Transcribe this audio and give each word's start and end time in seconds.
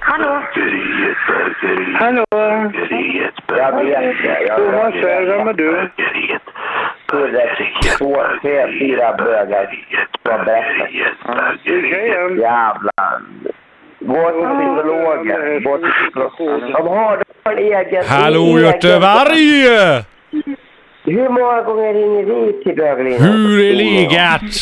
Hallå? 0.00 0.42
Hallå? 1.94 2.24
Jag 3.46 3.84
vet 3.84 4.22
det. 4.22 4.42
Jag 4.46 4.56
Thomas 4.56 4.94
Svärd, 4.94 5.24
vem 5.24 5.48
är 5.48 5.52
du? 5.52 5.90
Två, 7.98 8.22
tre, 8.42 8.78
fyra 8.78 9.16
bögar. 9.16 9.84
Jag 10.22 10.44
berättar. 10.44 10.88
Jävlar. 12.40 13.20
Gå 14.00 14.30
till 14.30 14.48
psykologen. 14.48 15.62
Gå 15.62 15.78
till 15.78 15.92
psykologen. 15.92 16.72
De 16.72 16.88
har, 16.88 17.16
de 17.16 17.24
har 17.44 17.56
egen... 17.56 18.04
Hallå 18.08 18.58
Göteborg! 18.58 20.04
Hur 21.04 21.28
många 21.28 21.62
gånger 21.62 21.94
ringer 21.94 22.24
vi 22.24 22.64
till 22.64 22.76
böglinjen? 22.76 23.22
Hur 23.22 23.60
är 23.60 23.74
läget? 23.74 24.52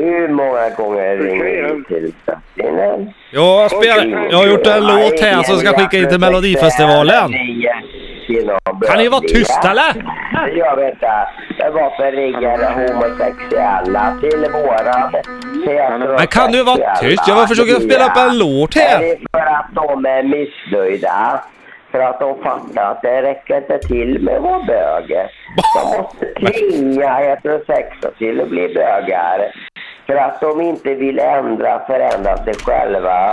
Hur 0.00 0.28
många 0.28 0.70
gånger 0.70 1.16
ringer 1.16 1.44
vi 1.74 1.84
till 1.84 2.12
böglinjen? 2.56 3.12
Jag, 3.32 3.70
spelar, 3.70 4.28
jag 4.30 4.38
har 4.38 4.46
gjort 4.46 4.66
en 4.66 4.86
låt 4.86 5.20
här 5.20 5.42
som 5.42 5.56
ska 5.56 5.72
skicka 5.78 5.96
in 5.96 6.08
till 6.08 6.20
Melodifestivalen. 6.20 7.32
Kan 8.88 8.98
ni 8.98 9.08
vara 9.08 9.20
tysta 9.20 9.70
eller? 9.70 10.04
Jag 10.56 10.76
vet 10.76 10.92
inte. 10.92 11.28
Det 11.58 11.70
var 11.70 11.90
för 11.96 12.12
ringer 12.12 12.74
homosexuella 12.74 14.16
till 14.20 14.46
våran. 14.52 15.12
Men 16.18 16.26
kan 16.26 16.52
du 16.52 16.62
vara 16.64 16.96
tyst? 16.96 17.28
Jag 17.28 17.48
försöker 17.48 17.74
spela 17.74 18.04
upp 18.06 18.16
en 18.16 18.38
låt 18.38 18.72
Det 18.74 18.80
här. 18.80 19.02
är 19.02 19.16
för 19.32 19.46
att 19.46 19.66
de 19.74 20.06
är 20.06 20.22
missnöjda. 20.22 21.40
För 21.90 22.00
att 22.00 22.20
de 22.20 22.42
fattar 22.42 22.90
att 22.90 23.02
det 23.02 23.22
räcker 23.22 23.56
inte 23.56 23.78
till 23.78 24.22
med 24.22 24.36
att 24.36 24.42
vara 24.42 24.62
bög. 24.62 25.08
De 25.74 25.98
måste 25.98 26.26
tvinga 26.52 27.14
heterosexuella 27.14 28.14
till 28.18 28.40
att 28.40 28.48
bli 28.48 28.68
bögar. 28.74 29.52
För 30.06 30.16
att 30.16 30.40
de 30.40 30.60
inte 30.60 30.94
vill 30.94 31.18
ändra, 31.18 31.80
förändra 31.86 32.36
sig 32.36 32.54
själva 32.54 33.32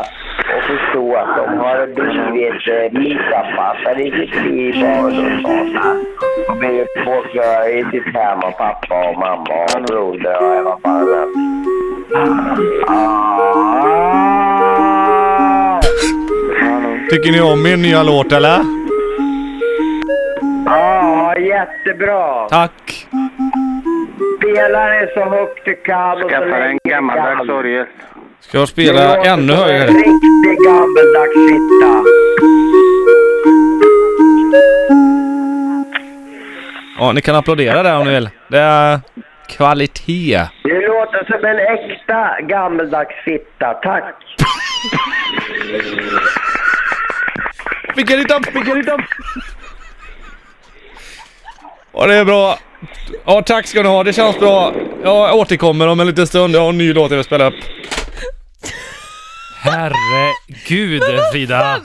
och 0.55 0.63
förstå 0.63 1.15
att 1.15 1.37
de 1.37 1.57
har 1.57 1.87
blivit 1.87 2.67
eh, 2.67 2.99
missanpassade 2.99 4.03
i 4.03 4.11
sitt 4.11 4.35
liv 4.45 4.75
och 4.83 5.05
ungdomsåldern. 5.05 6.05
Och 6.49 6.57
blivit 6.57 6.87
påkörda 7.05 7.69
i 7.69 7.83
sitt 7.91 8.15
hem 8.15 8.39
av 8.39 8.51
pappa 8.51 9.09
och 9.09 9.17
mamma 9.19 9.63
och 9.75 9.83
broder 9.83 10.59
och 10.59 10.63
vad 10.65 10.81
fan 10.81 11.05
det 11.05 11.27
Ah! 12.87 13.33
Tycker 17.09 17.31
ni 17.31 17.41
om 17.41 17.63
min 17.63 17.81
nya 17.81 18.03
låt 18.03 18.31
eller? 18.31 18.59
Ja, 20.65 21.37
jättebra. 21.37 22.47
Tack. 22.49 23.07
Spela 24.39 24.89
den 24.89 25.07
så 25.13 25.29
högt 25.29 25.65
du 25.65 25.75
kan 25.75 26.17
Skaffa 26.29 26.45
länge 26.45 26.79
en 26.83 26.91
gammaldags 26.91 27.37
kan. 27.37 27.49
orgel. 27.49 27.85
Ska 28.39 28.57
jag 28.57 28.67
spela 28.67 29.15
ännu 29.17 29.53
En 29.53 29.59
högre? 29.59 29.87
riktig 29.87 30.57
gammeldags 30.65 31.33
fitta. 31.49 32.03
Ja, 36.99 37.11
ni 37.11 37.21
kan 37.21 37.35
applådera 37.35 37.83
där 37.83 37.97
om 37.97 38.05
ni 38.07 38.13
vill. 38.13 38.29
Det 38.47 38.59
är 38.59 38.99
kvalitet. 39.49 40.47
Du 40.63 40.87
låter 40.87 41.25
som 41.25 41.45
en 41.45 41.59
äkta 41.59 42.41
gammeldags 42.41 43.15
fitta. 43.25 43.73
Tack. 43.73 44.15
Inte 48.19 48.35
upp, 48.35 48.45
fick 48.45 48.67
jag 48.67 48.77
inte 48.77 48.91
upp. 48.91 49.01
Ja, 51.93 52.07
det 52.07 52.15
är 52.15 52.25
bra. 52.25 52.57
Ja, 53.25 53.41
tack 53.41 53.67
ska 53.67 53.83
ni 53.83 53.89
ha. 53.89 54.03
Det 54.03 54.13
känns 54.13 54.39
bra. 54.39 54.73
Jag 55.03 55.35
återkommer 55.35 55.87
om 55.87 55.99
en 55.99 56.07
liten 56.07 56.27
stund. 56.27 56.55
Jag 56.55 56.61
har 56.61 56.69
en 56.69 56.77
ny 56.77 56.93
låt 56.93 57.11
jag 57.11 57.17
vill 57.17 57.25
spela 57.25 57.47
upp. 57.47 57.55
Herregud 59.63 61.03
Frida! 61.31 61.81